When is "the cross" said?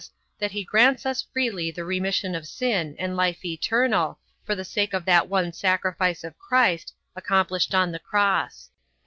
7.91-8.71